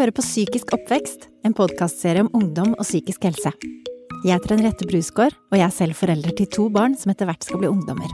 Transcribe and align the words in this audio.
hører 0.00 0.16
på 0.16 0.22
Psykisk 0.24 0.70
oppvekst, 0.72 1.26
en 1.44 1.52
podkastserie 1.52 2.22
om 2.24 2.30
ungdom 2.32 2.70
og 2.72 2.86
psykisk 2.86 3.26
helse. 3.26 3.50
Jeg 4.24 4.32
heter 4.32 4.54
Henriette 4.54 4.86
Brusgaard, 4.88 5.34
og 5.52 5.58
jeg 5.58 5.66
er 5.66 5.74
selv 5.76 5.98
forelder 5.98 6.32
til 6.38 6.48
to 6.48 6.68
barn 6.72 6.94
som 6.96 7.12
etter 7.12 7.28
hvert 7.28 7.44
skal 7.44 7.60
bli 7.60 7.68
ungdommer. 7.68 8.08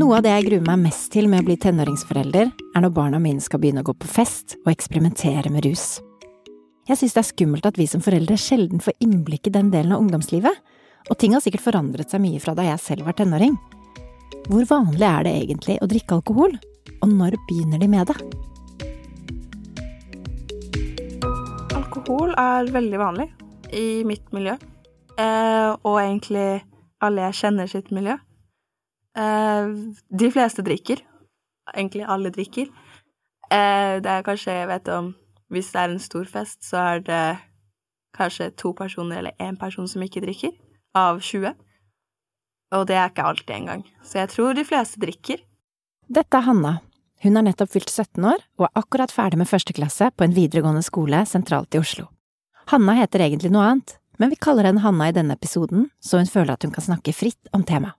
Noe 0.00 0.18
av 0.18 0.24
det 0.26 0.32
jeg 0.32 0.48
gruer 0.48 0.66
meg 0.66 0.82
mest 0.88 1.06
til 1.14 1.28
med 1.30 1.44
å 1.44 1.46
bli 1.46 1.58
tenåringsforelder, 1.62 2.50
er 2.50 2.82
når 2.82 2.94
barna 2.96 3.22
mine 3.22 3.44
skal 3.44 3.62
begynne 3.62 3.84
å 3.84 3.90
gå 3.92 3.94
på 3.94 4.10
fest 4.10 4.56
og 4.64 4.72
eksperimentere 4.74 5.52
med 5.54 5.68
rus. 5.68 6.00
Jeg 6.90 6.98
syns 6.98 7.14
det 7.14 7.22
er 7.22 7.30
skummelt 7.30 7.70
at 7.70 7.78
vi 7.78 7.86
som 7.86 8.02
foreldre 8.02 8.40
sjelden 8.40 8.82
får 8.82 8.98
innblikk 9.06 9.46
i 9.46 9.54
den 9.54 9.70
delen 9.70 9.94
av 9.94 10.02
ungdomslivet, 10.02 10.62
og 11.10 11.18
ting 11.20 11.36
har 11.36 11.44
sikkert 11.44 11.68
forandret 11.68 12.10
seg 12.10 12.24
mye 12.24 12.42
fra 12.42 12.56
da 12.58 12.66
jeg 12.72 12.88
selv 12.90 13.06
var 13.06 13.20
tenåring. 13.20 13.54
Hvor 14.48 14.66
vanlig 14.66 15.06
er 15.06 15.28
det 15.28 15.40
egentlig 15.44 15.78
å 15.78 15.90
drikke 15.94 16.18
alkohol, 16.18 16.58
og 16.98 17.12
når 17.12 17.38
begynner 17.46 17.78
de 17.78 17.90
med 17.92 18.10
det? 18.10 18.41
Alkohol 22.02 22.32
er 22.34 22.66
veldig 22.74 22.98
vanlig 22.98 23.24
i 23.78 24.02
mitt 24.02 24.32
miljø, 24.34 24.56
eh, 25.22 25.68
og 25.86 26.00
egentlig 26.00 26.64
alle 26.98 27.28
jeg 27.28 27.36
kjenner 27.38 27.70
sitt 27.70 27.92
miljø. 27.94 28.16
Eh, 29.14 29.70
de 30.10 30.30
fleste 30.34 30.64
drikker. 30.66 30.98
Egentlig 31.76 32.02
alle 32.02 32.34
drikker. 32.34 32.66
Eh, 33.54 34.02
det 34.02 34.10
er 34.10 34.26
kanskje, 34.26 34.50
jeg 34.50 34.68
vet 34.68 34.88
om 34.88 35.14
Hvis 35.52 35.70
det 35.72 35.80
er 35.80 35.90
en 35.90 35.98
stor 35.98 36.24
fest, 36.24 36.64
så 36.64 36.76
er 36.76 36.98
det 36.98 37.38
kanskje 38.16 38.50
to 38.56 38.72
personer 38.72 39.18
eller 39.18 39.32
én 39.38 39.58
person 39.60 39.88
som 39.88 40.02
ikke 40.02 40.24
drikker, 40.24 40.50
av 40.94 41.20
20. 41.20 41.54
Og 42.72 42.86
det 42.88 42.96
er 42.96 43.10
ikke 43.10 43.22
alltid 43.22 43.54
engang. 43.54 43.84
Så 44.02 44.18
jeg 44.18 44.28
tror 44.28 44.54
de 44.54 44.64
fleste 44.64 44.98
drikker. 45.00 45.36
Dette 46.08 46.36
er 46.36 46.40
Hanna. 46.40 46.78
Hun 47.22 47.36
har 47.38 47.44
nettopp 47.46 47.70
fylt 47.70 47.90
17 47.90 48.24
år 48.26 48.40
og 48.58 48.64
er 48.66 48.78
akkurat 48.80 49.12
ferdig 49.14 49.38
med 49.38 49.46
første 49.46 49.74
klasse 49.76 50.08
på 50.10 50.24
en 50.26 50.34
videregående 50.34 50.82
skole 50.82 51.20
sentralt 51.30 51.76
i 51.76 51.78
Oslo. 51.78 52.08
Hanna 52.72 52.96
heter 52.98 53.22
egentlig 53.22 53.52
noe 53.54 53.68
annet, 53.68 53.94
men 54.18 54.32
vi 54.32 54.38
kaller 54.42 54.66
henne 54.66 54.82
Hanna 54.82 55.06
i 55.10 55.14
denne 55.14 55.36
episoden, 55.38 55.86
så 56.02 56.18
hun 56.18 56.30
føler 56.30 56.56
at 56.56 56.66
hun 56.66 56.74
kan 56.74 56.82
snakke 56.82 57.14
fritt 57.14 57.50
om 57.54 57.62
temaet. 57.66 57.94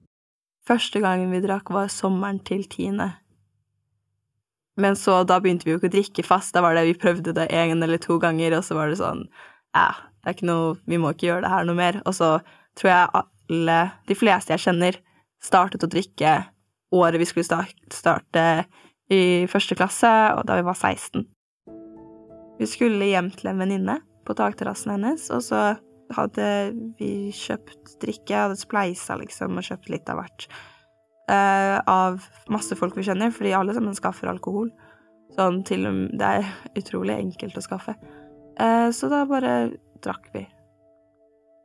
Første 0.67 0.99
gangen 1.03 1.31
vi 1.31 1.41
drakk, 1.43 1.71
var 1.75 1.89
sommeren 1.91 2.37
til 2.47 2.63
tiende. 2.71 3.09
Men 4.79 4.95
så, 4.99 5.21
da 5.27 5.39
begynte 5.43 5.67
vi 5.67 5.73
jo 5.73 5.79
ikke 5.79 5.91
å 5.91 5.95
drikke 5.95 6.23
fast, 6.27 6.53
da 6.55 6.63
var 6.63 6.75
det 6.75 6.85
vi 6.87 6.99
prøvde 6.99 7.35
det 7.35 7.49
en 7.51 7.83
eller 7.83 7.99
to 8.03 8.15
ganger, 8.19 8.55
og 8.57 8.63
så 8.67 8.77
var 8.79 8.91
det 8.91 8.99
sånn 8.99 9.25
Ja, 9.75 9.89
det 10.23 10.31
er 10.31 10.37
ikke 10.37 10.47
noe 10.47 10.77
Vi 10.87 10.99
må 11.01 11.11
ikke 11.11 11.27
gjøre 11.27 11.43
det 11.45 11.51
her 11.51 11.67
noe 11.67 11.79
mer. 11.79 11.99
Og 12.07 12.15
så 12.15 12.29
tror 12.79 12.91
jeg 12.91 13.23
alle, 13.23 13.79
de 14.07 14.17
fleste 14.17 14.55
jeg 14.55 14.63
kjenner, 14.65 14.97
startet 15.43 15.83
å 15.83 15.91
drikke 15.91 16.39
året 16.95 17.19
vi 17.19 17.27
skulle 17.27 17.67
starte 17.91 18.47
i 19.13 19.23
første 19.51 19.77
klasse, 19.77 20.09
og 20.33 20.43
da 20.49 20.57
vi 20.59 20.65
var 20.67 20.77
16. 20.77 21.23
Vi 22.59 22.69
skulle 22.69 23.09
hjem 23.09 23.31
til 23.33 23.51
en 23.51 23.61
venninne 23.61 23.97
på 24.27 24.35
takterrassen 24.37 24.95
hennes, 24.95 25.25
og 25.33 25.43
så 25.45 25.63
hadde 26.13 26.47
vi 26.99 27.31
kjøpt 27.35 27.97
drikke, 28.03 28.45
hadde 28.45 28.59
spleisa 28.59 29.17
liksom 29.19 29.57
og 29.57 29.67
kjøpt 29.67 29.91
litt 29.93 30.11
av 30.11 30.21
hvert. 30.21 30.47
Uh, 31.31 31.79
av 31.87 32.25
masse 32.51 32.75
folk 32.75 32.97
vi 32.99 33.05
kjenner, 33.07 33.31
fordi 33.33 33.53
alle 33.55 33.75
sammen 33.75 33.95
skaffer 33.97 34.31
alkohol. 34.31 34.69
Sånn 35.33 35.63
til 35.65 35.87
og 35.89 35.95
med 35.97 36.17
Det 36.19 36.33
er 36.39 36.49
utrolig 36.81 37.15
enkelt 37.15 37.57
å 37.57 37.65
skaffe. 37.65 37.95
Uh, 38.59 38.89
så 38.93 39.09
da 39.11 39.23
bare 39.29 39.53
drakk 40.03 40.29
vi 40.35 40.43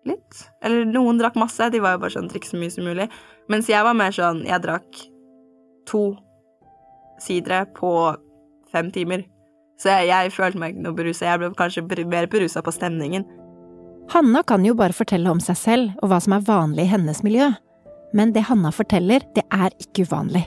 litt. 0.08 0.44
Eller 0.64 0.86
noen 0.88 1.18
drakk 1.20 1.36
masse, 1.40 1.68
de 1.72 1.82
var 1.84 1.96
jo 1.96 2.04
bare 2.06 2.16
sånn 2.16 2.30
drikk 2.30 2.48
så 2.48 2.60
mye 2.60 2.72
som 2.72 2.86
mulig. 2.88 3.08
Mens 3.52 3.68
jeg 3.68 3.84
var 3.84 3.96
mer 3.96 4.14
sånn 4.14 4.44
Jeg 4.46 4.60
drakk 4.64 5.02
to 5.88 6.02
sidere 7.22 7.64
på 7.76 7.92
fem 8.72 8.90
timer. 8.94 9.24
Så 9.78 9.92
jeg, 9.92 10.08
jeg 10.10 10.34
følte 10.34 10.60
meg 10.60 10.74
ikke 10.74 10.84
noe 10.88 10.98
berusa. 10.98 11.28
Jeg 11.28 11.42
ble 11.42 11.52
kanskje 11.58 12.04
mer 12.10 12.26
berusa 12.30 12.62
på 12.64 12.74
stemningen. 12.74 13.26
Hanna 14.10 14.42
kan 14.42 14.64
jo 14.64 14.74
bare 14.74 14.96
fortelle 14.96 15.30
om 15.30 15.40
seg 15.40 15.56
selv 15.60 15.98
og 16.02 16.10
hva 16.10 16.20
som 16.24 16.34
er 16.34 16.46
vanlig 16.46 16.86
i 16.86 16.92
hennes 16.94 17.22
miljø. 17.26 17.50
Men 18.16 18.32
det 18.32 18.46
Hanna 18.48 18.72
forteller, 18.72 19.24
det 19.36 19.44
er 19.52 19.74
ikke 19.82 20.06
uvanlig. 20.08 20.46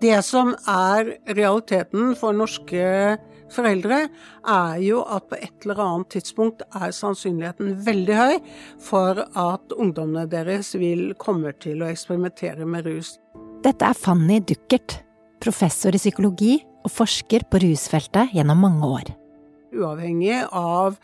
Det 0.00 0.18
som 0.24 0.52
er 0.68 1.16
realiteten 1.34 2.12
for 2.20 2.36
norske 2.36 3.16
foreldre, 3.52 4.02
er 4.44 4.76
jo 4.84 5.00
at 5.08 5.28
på 5.30 5.38
et 5.38 5.64
eller 5.64 5.80
annet 5.82 6.10
tidspunkt 6.12 6.62
er 6.68 6.92
sannsynligheten 6.92 7.72
veldig 7.86 8.18
høy 8.18 8.36
for 8.82 9.22
at 9.24 9.72
ungdommene 9.72 10.26
deres 10.30 10.74
vil 10.76 11.14
komme 11.18 11.54
til 11.62 11.82
å 11.82 11.90
eksperimentere 11.90 12.68
med 12.68 12.86
rus. 12.90 13.16
Dette 13.64 13.88
er 13.88 13.98
Fanny 13.98 14.38
Duckert, 14.44 15.00
professor 15.42 15.94
i 15.94 16.00
psykologi 16.00 16.56
og 16.86 16.92
forsker 16.92 17.46
på 17.50 17.62
rusfeltet 17.66 18.34
gjennom 18.36 18.60
mange 18.62 18.96
år 18.98 19.14
uavhengig 19.76 20.38
av 20.54 20.96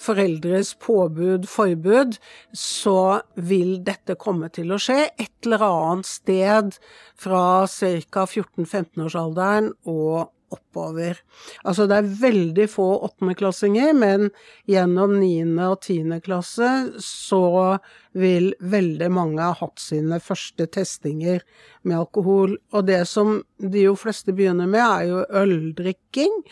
foreldres 0.00 0.74
påbud, 0.82 1.46
forbud, 1.50 2.18
så 2.52 3.22
vil 3.34 3.78
dette 3.86 4.16
komme 4.20 4.50
til 4.54 4.72
å 4.72 4.80
skje 4.82 5.00
et 5.10 5.32
eller 5.46 5.64
annet 5.66 6.08
sted 6.08 6.78
fra 7.18 7.44
ca. 7.66 8.26
14-15-årsalderen 8.26 9.72
og 9.88 10.30
oppover. 10.52 11.18
Altså 11.64 11.88
det 11.90 11.98
er 11.98 12.12
veldig 12.22 12.68
få 12.70 12.88
åttendeklassinger, 13.08 13.92
men 13.96 14.30
gjennom 14.70 15.16
niende 15.20 15.70
og 15.72 15.82
tiende 15.86 16.20
klasse 16.24 16.70
så 17.02 17.78
vil 18.12 18.50
veldig 18.60 19.08
mange 19.12 19.40
ha 19.40 19.56
hatt 19.56 19.80
sine 19.80 20.18
første 20.20 20.66
testinger 20.72 21.40
med 21.88 21.98
alkohol. 22.02 22.58
Og 22.76 22.86
det 22.88 23.02
som 23.08 23.38
de 23.56 23.86
jo 23.86 23.94
fleste 23.98 24.34
begynner 24.36 24.68
med, 24.68 24.82
er 24.84 25.08
jo 25.08 25.22
øldrikking. 25.42 26.42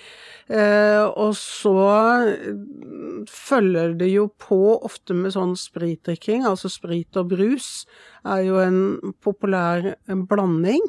Eh, 0.50 1.04
og 1.04 1.34
så 1.38 1.76
følger 3.30 3.94
det 4.00 4.08
jo 4.10 4.30
på 4.40 4.60
ofte 4.80 5.14
med 5.14 5.36
sånn 5.36 5.54
spritdrikking, 5.58 6.46
altså 6.48 6.72
sprit 6.72 7.20
og 7.20 7.30
brus 7.34 7.84
er 8.24 8.46
jo 8.48 8.58
en 8.62 8.80
populær 9.22 9.92
blanding. 10.08 10.82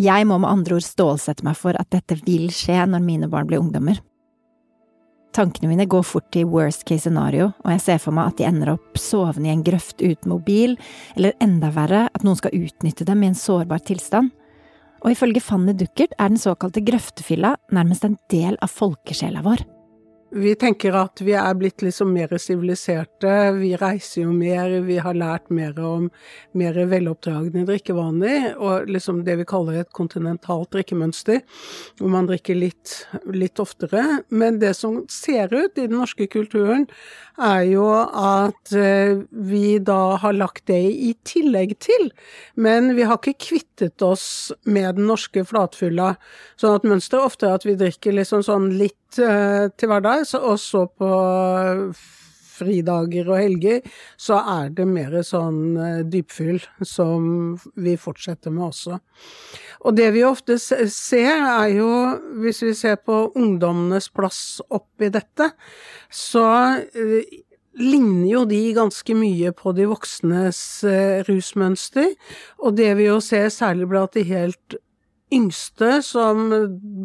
Jeg 0.00 0.24
må 0.28 0.38
med 0.40 0.48
andre 0.48 0.78
ord 0.78 0.86
stålsette 0.86 1.44
meg 1.44 1.58
for 1.58 1.76
at 1.76 1.90
dette 1.92 2.16
vil 2.24 2.48
skje 2.54 2.78
når 2.88 3.04
mine 3.04 3.28
barn 3.32 3.48
blir 3.50 3.60
ungdommer. 3.60 4.00
Tankene 5.32 5.70
mine 5.70 5.86
går 5.88 6.04
fort 6.04 6.26
til 6.32 6.48
worst 6.52 6.84
case 6.88 7.06
scenario, 7.06 7.50
og 7.64 7.72
jeg 7.72 7.80
ser 7.80 8.00
for 8.02 8.12
meg 8.12 8.32
at 8.32 8.40
de 8.40 8.44
ender 8.44 8.74
opp 8.74 8.98
sovende 9.00 9.48
i 9.48 9.54
en 9.54 9.64
grøft 9.64 10.02
uten 10.04 10.28
mobil, 10.28 10.76
eller 11.16 11.36
enda 11.40 11.70
verre, 11.72 12.04
at 12.12 12.24
noen 12.24 12.36
skal 12.36 12.56
utnytte 12.56 13.06
dem 13.08 13.24
i 13.24 13.30
en 13.30 13.38
sårbar 13.38 13.80
tilstand. 13.88 14.28
Og 15.02 15.14
ifølge 15.14 15.40
Fanny 15.42 15.72
Duckert 15.74 16.12
er 16.18 16.30
den 16.30 16.40
såkalte 16.40 16.84
grøftefylla 16.84 17.56
nærmest 17.72 18.04
en 18.06 18.18
del 18.32 18.60
av 18.60 18.70
folkesjela 18.70 19.40
vår. 19.44 19.64
Vi 20.32 20.54
tenker 20.56 20.94
at 20.96 21.20
vi 21.20 21.34
er 21.36 21.52
blitt 21.60 21.82
liksom 21.84 22.14
mer 22.14 22.30
siviliserte, 22.40 23.32
vi 23.58 23.74
reiser 23.76 24.22
jo 24.22 24.30
mer, 24.32 24.78
vi 24.86 24.96
har 25.04 25.16
lært 25.18 25.50
mer 25.52 25.76
om 25.84 26.06
mer 26.56 26.78
veloppdragne 26.88 27.66
drikkevaner, 27.68 28.54
og 28.56 28.88
liksom 28.88 29.22
det 29.26 29.34
vi 29.42 29.46
kaller 29.50 29.82
et 29.82 29.90
kontinentalt 29.92 30.70
drikkemønster, 30.72 31.42
hvor 32.00 32.14
man 32.14 32.30
drikker 32.30 32.56
litt, 32.56 32.94
litt 33.28 33.60
oftere. 33.60 34.22
Men 34.32 34.56
det 34.62 34.72
som 34.78 35.02
ser 35.12 35.52
ut 35.52 35.76
i 35.76 35.84
den 35.84 35.98
norske 36.00 36.30
kulturen, 36.32 36.88
er 37.36 37.66
jo 37.68 37.84
at 37.92 38.72
eh, 38.76 39.20
vi 39.36 39.76
da 39.84 40.16
har 40.22 40.38
lagt 40.38 40.64
det 40.72 40.80
i 40.80 41.12
tillegg 41.28 41.76
til, 41.84 42.08
men 42.56 42.94
vi 42.96 43.04
har 43.04 43.20
ikke 43.20 43.36
kvittet 43.50 44.00
oss 44.00 44.48
med 44.64 44.96
den 44.96 45.12
norske 45.12 45.44
flatfylla. 45.44 46.14
Sånn 46.56 46.80
at 46.80 46.88
mønsteret 46.88 47.28
ofte 47.28 47.50
er 47.50 47.60
at 47.60 47.68
vi 47.68 47.76
drikker 47.76 48.16
liksom 48.16 48.48
sånn 48.48 48.72
litt 48.80 48.96
til 49.16 49.90
hverdags, 49.90 50.34
og 50.38 50.58
så 50.60 50.86
på 50.88 51.10
fridager 52.62 53.30
og 53.30 53.40
helger, 53.40 53.80
så 54.20 54.40
er 54.40 54.72
det 54.76 54.86
mer 54.88 55.18
sånn 55.26 55.60
uh, 55.78 56.02
dypfyll 56.08 56.60
som 56.86 57.56
vi 57.80 57.96
fortsetter 58.00 58.54
med 58.54 58.68
også. 58.70 58.98
Og 59.82 59.96
det 59.98 60.12
vi 60.14 60.24
ofte 60.26 60.58
ser, 60.60 61.42
er 61.42 61.72
jo, 61.74 61.90
hvis 62.42 62.62
vi 62.62 62.74
ser 62.78 63.00
på 63.02 63.24
ungdommenes 63.38 64.10
plass 64.14 64.60
oppi 64.70 65.10
dette, 65.10 65.48
så 66.12 66.46
ligner 67.80 68.28
jo 68.28 68.44
de 68.46 68.60
ganske 68.76 69.16
mye 69.18 69.50
på 69.58 69.72
de 69.74 69.88
voksnes 69.90 70.60
rusmønster. 71.26 72.12
Og 72.62 72.76
det 72.78 72.92
vi 73.00 73.08
jo 73.08 73.18
ser 73.24 73.50
særlig 73.50 73.90
blant 73.90 74.14
de 74.14 74.22
helt 74.28 74.78
yngste 75.32 76.00
som 76.04 76.50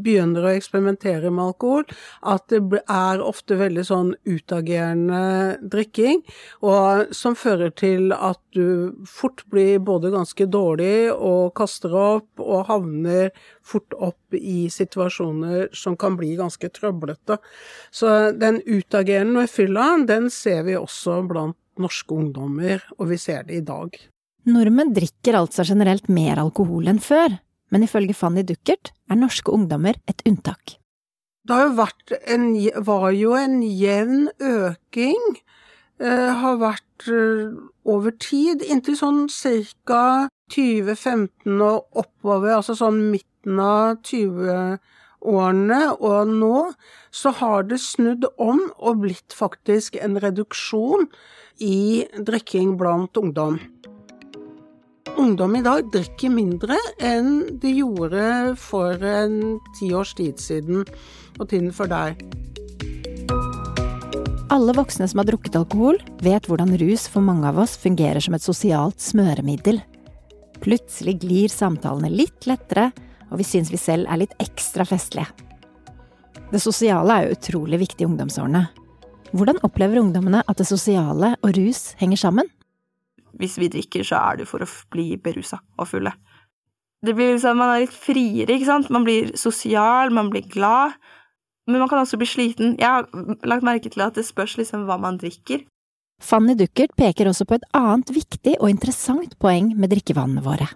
begynner 0.04 0.46
å 0.46 0.54
eksperimentere 0.54 1.32
med 1.32 1.46
alkohol, 1.50 1.86
at 2.28 2.48
det 2.52 2.82
er 2.84 3.24
ofte 3.24 3.58
veldig 3.60 3.86
sånn 3.88 4.12
utagerende 4.28 5.58
drikking, 5.64 6.24
og 6.66 7.14
som 7.16 7.38
fører 7.40 7.72
til 7.78 8.12
at 8.16 8.42
du 8.58 8.94
fort 9.08 9.44
blir 9.52 9.80
både 9.86 10.12
ganske 10.14 10.48
dårlig 10.52 11.12
og 11.14 11.54
kaster 11.58 11.96
opp, 11.98 12.30
og 12.42 12.68
havner 12.72 13.32
fort 13.66 13.96
opp 13.98 14.38
i 14.38 14.68
situasjoner 14.72 15.72
som 15.76 15.98
kan 16.00 16.18
bli 16.20 16.36
ganske 16.40 16.70
trøblete. 16.74 17.40
Så 17.92 18.34
den 18.38 18.62
utagerende 18.66 19.48
fylla, 19.52 19.96
den 20.08 20.32
ser 20.34 20.66
vi 20.68 20.78
også 20.80 21.22
blant 21.28 21.58
norske 21.78 22.16
ungdommer, 22.16 22.82
og 22.98 23.12
vi 23.12 23.20
ser 23.22 23.46
det 23.48 23.60
i 23.62 23.66
dag. 23.66 23.98
Nordmenn 24.48 24.94
drikker 24.96 25.36
altså 25.42 25.66
generelt 25.68 26.08
mer 26.08 26.40
alkohol 26.40 26.88
enn 26.88 27.02
før, 27.04 27.36
men 27.70 27.84
ifølge 27.84 28.16
Fanny 28.16 28.44
Duckert 28.48 28.94
er 29.10 29.20
norske 29.20 29.52
ungdommer 29.52 30.00
et 30.08 30.22
unntak. 30.28 30.78
det 31.48 31.60
jo 31.64 32.18
en, 32.28 32.48
var 32.86 33.12
jo 33.12 33.36
en 33.36 33.62
jevn 33.64 34.30
øking. 34.40 35.38
Eh, 35.98 36.30
har 36.42 36.60
vært 36.62 37.08
eh, 37.10 37.56
over 37.88 38.14
tid, 38.22 38.62
inntil 38.62 38.98
sånn 39.00 39.26
ca. 39.88 40.28
2015 40.54 41.58
og 41.64 41.98
oppover, 41.98 42.54
altså 42.56 42.76
sånn 42.78 43.00
midten 43.12 43.58
av 43.60 43.98
20-årene, 44.06 45.80
og 45.98 46.30
nå 46.30 46.60
så 47.12 47.34
har 47.40 47.66
det 47.68 47.82
snudd 47.84 48.30
om 48.38 48.62
og 48.78 49.02
blitt 49.02 49.36
faktisk 49.36 49.98
en 50.00 50.20
reduksjon 50.24 51.10
i 51.60 52.06
drikking 52.14 52.78
blant 52.78 53.18
ungdom. 53.18 53.58
Ungdom 55.18 55.56
i 55.58 55.64
dag 55.66 55.88
drikker 55.90 56.30
mindre 56.30 56.78
enn 57.02 57.58
de 57.58 57.72
gjorde 57.80 58.54
for 58.62 59.02
en 59.02 59.58
ti 59.80 59.90
års 59.98 60.12
tid 60.18 60.38
siden, 60.38 60.84
og 61.40 61.50
tiden 61.50 61.72
før 61.74 61.90
der. 61.90 62.14
Alle 64.54 64.76
voksne 64.78 65.08
som 65.10 65.20
har 65.20 65.28
drukket 65.28 65.58
alkohol, 65.58 65.98
vet 66.24 66.46
hvordan 66.48 66.78
rus 66.80 67.08
for 67.10 67.26
mange 67.26 67.50
av 67.50 67.58
oss 67.60 67.74
fungerer 67.82 68.22
som 68.24 68.38
et 68.38 68.46
sosialt 68.46 69.02
smøremiddel. 69.02 69.82
Plutselig 70.62 71.18
glir 71.26 71.52
samtalene 71.52 72.14
litt 72.14 72.46
lettere, 72.50 72.92
og 73.32 73.42
vi 73.42 73.48
syns 73.48 73.74
vi 73.74 73.82
selv 73.82 74.08
er 74.08 74.22
litt 74.22 74.38
ekstra 74.42 74.86
festlige. 74.88 75.28
Det 76.54 76.62
sosiale 76.64 77.18
er 77.18 77.26
jo 77.26 77.40
utrolig 77.40 77.82
viktig 77.82 78.06
i 78.06 78.08
ungdomsårene. 78.08 78.68
Hvordan 79.34 79.60
opplever 79.66 80.00
ungdommene 80.00 80.46
at 80.46 80.62
det 80.62 80.70
sosiale 80.70 81.34
og 81.42 81.58
rus 81.58 81.90
henger 82.00 82.22
sammen? 82.22 82.54
Hvis 83.38 83.58
vi 83.62 83.70
drikker, 83.72 84.06
så 84.08 84.20
er 84.20 84.42
det 84.42 84.50
for 84.50 84.64
å 84.64 84.70
bli 84.94 85.12
berusa 85.22 85.60
og 85.78 85.90
fulle. 85.92 86.14
Det 87.06 87.14
blir 87.14 87.36
liksom, 87.36 87.58
Man 87.58 87.76
er 87.76 87.86
litt 87.86 87.94
friere, 87.94 88.56
ikke 88.56 88.70
sant? 88.72 88.90
Man 88.90 89.06
blir 89.06 89.36
sosial, 89.38 90.14
man 90.14 90.32
blir 90.34 90.48
glad. 90.50 90.98
Men 91.68 91.84
man 91.84 91.90
kan 91.92 92.00
også 92.00 92.18
bli 92.18 92.28
sliten. 92.30 92.76
Jeg 92.80 92.88
har 92.88 93.08
lagt 93.44 93.66
merke 93.68 93.92
til 93.92 94.02
at 94.06 94.16
det 94.16 94.26
spørs 94.26 94.56
liksom 94.58 94.88
hva 94.88 94.98
man 95.02 95.20
drikker. 95.20 95.66
Fanny 96.24 96.56
Duckert 96.58 96.96
peker 96.98 97.30
også 97.30 97.46
på 97.46 97.60
et 97.60 97.66
annet 97.78 98.10
viktig 98.16 98.56
og 98.58 98.72
interessant 98.72 99.36
poeng 99.42 99.74
med 99.78 99.92
drikkevannene 99.94 100.42
våre. 100.46 100.70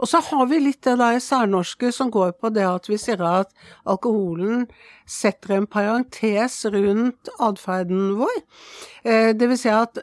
Og 0.00 0.08
så 0.08 0.20
har 0.20 0.48
vi 0.50 0.60
litt 0.60 0.82
det 0.84 0.96
der 1.00 1.18
særnorske 1.24 1.90
som 1.94 2.10
går 2.12 2.34
på 2.40 2.50
det 2.52 2.64
at 2.68 2.88
vi 2.88 2.98
sier 3.00 3.22
at 3.24 3.52
alkoholen 3.88 4.66
setter 5.08 5.56
en 5.56 5.68
parentes 5.68 6.58
rundt 6.72 7.30
atferden 7.40 8.16
vår. 8.20 8.36
Eh, 9.04 9.30
det 9.36 9.48
vil 9.48 9.60
si 9.60 9.72
at 9.72 10.00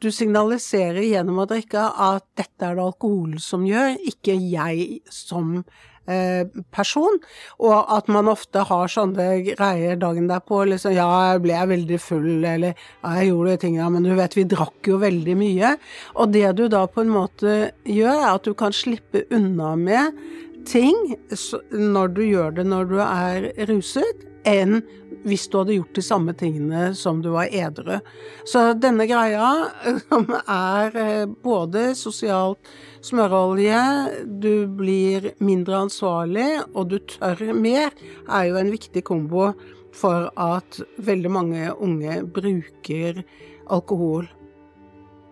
du 0.00 0.10
signaliserer 0.14 1.02
gjennom 1.04 1.42
å 1.42 1.48
drikke 1.50 1.84
at 2.00 2.24
dette 2.38 2.66
er 2.66 2.78
det 2.78 2.84
alkoholen 2.84 3.40
som 3.42 3.66
gjør, 3.68 3.98
ikke 4.12 4.36
jeg 4.36 5.00
som 5.12 5.60
Eh, 6.10 6.46
person, 6.74 7.18
og 7.60 7.90
at 7.94 8.08
man 8.10 8.30
ofte 8.32 8.64
har 8.66 8.88
sånne 8.90 9.26
greier 9.46 9.98
dagen 10.00 10.26
derpå. 10.30 10.64
liksom, 10.66 10.94
'Ja, 10.94 11.38
ble 11.38 11.52
jeg 11.52 11.68
veldig 11.68 11.98
full', 12.00 12.44
eller 12.44 12.74
'Ja, 13.04 13.10
jeg 13.20 13.28
gjorde 13.28 13.50
de 13.50 13.56
tingene', 13.58 13.92
men 13.92 14.02
du 14.02 14.14
vet, 14.14 14.34
vi 14.34 14.44
drakk 14.44 14.82
jo 14.86 14.98
veldig 14.98 15.36
mye. 15.36 15.76
Og 16.16 16.32
det 16.32 16.56
du 16.56 16.68
da 16.68 16.86
på 16.86 17.02
en 17.02 17.10
måte 17.10 17.70
gjør, 17.84 18.16
er 18.16 18.34
at 18.34 18.42
du 18.42 18.54
kan 18.54 18.72
slippe 18.72 19.24
unna 19.30 19.76
med 19.76 20.12
ting 20.64 21.16
når 21.70 22.14
du 22.14 22.22
gjør 22.22 22.54
det 22.54 22.66
når 22.66 22.88
du 22.88 22.98
er 22.98 23.66
ruset, 23.68 24.26
enn 24.44 24.82
hvis 25.26 25.46
du 25.50 25.58
hadde 25.60 25.76
gjort 25.76 25.98
de 25.98 26.04
samme 26.04 26.34
tingene 26.38 26.90
som 26.96 27.20
du 27.22 27.30
var 27.34 27.50
edru. 27.52 27.98
Så 28.48 28.70
denne 28.80 29.06
greia, 29.10 29.50
som 30.08 30.26
er 30.40 30.96
eh, 30.96 31.26
både 31.44 31.90
sosialt 31.98 32.70
smørolje, 33.04 33.82
du 34.26 34.66
blir 34.78 35.32
mindre 35.42 35.84
ansvarlig, 35.86 36.48
og 36.74 36.90
du 36.92 36.98
tør 37.16 37.52
mer, 37.56 37.94
er 38.28 38.50
jo 38.50 38.58
en 38.60 38.72
viktig 38.72 39.04
kombo 39.06 39.52
for 39.96 40.28
at 40.38 40.82
veldig 41.02 41.32
mange 41.32 41.70
unge 41.82 42.20
bruker 42.34 43.24
alkohol. 43.70 44.28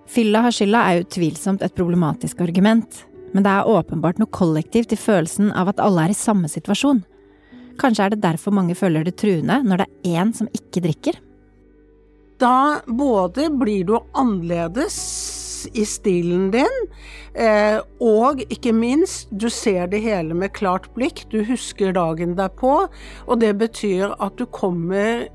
Fylla 0.08 0.46
har 0.46 0.54
skylda 0.56 0.86
er 0.88 1.04
utvilsomt 1.04 1.62
et 1.62 1.76
problematisk 1.76 2.40
argument, 2.40 3.04
men 3.34 3.44
det 3.44 3.52
er 3.52 3.68
åpenbart 3.68 4.20
noe 4.20 4.32
kollektivt 4.32 4.94
i 4.94 4.98
følelsen 4.98 5.52
av 5.52 5.74
at 5.74 5.82
alle 5.84 6.06
er 6.06 6.14
i 6.14 6.16
samme 6.16 6.48
situasjon. 6.48 7.02
Kanskje 7.78 8.08
er 8.08 8.14
det 8.14 8.24
derfor 8.24 8.54
mange 8.54 8.76
føler 8.78 9.06
det 9.06 9.16
truende 9.20 9.60
når 9.64 9.82
det 9.82 9.88
er 9.88 10.20
én 10.22 10.34
som 10.34 10.50
ikke 10.54 10.82
drikker? 10.88 11.20
Da 12.38 12.80
både 12.86 13.48
blir 13.58 13.86
du 13.86 13.96
annerledes 14.14 14.98
i 15.74 15.84
stilen 15.88 16.50
din, 16.54 16.76
eh, 17.34 17.80
og 17.98 18.42
ikke 18.46 18.72
minst, 18.72 19.26
du 19.30 19.48
ser 19.50 19.88
det 19.90 20.04
hele 20.04 20.36
med 20.38 20.54
klart 20.54 20.86
blikk, 20.94 21.24
du 21.32 21.42
husker 21.48 21.92
dagen 21.96 22.36
derpå, 22.38 22.74
og 23.26 23.40
det 23.42 23.56
betyr 23.58 24.14
at 24.18 24.38
du 24.38 24.46
kommer 24.46 25.26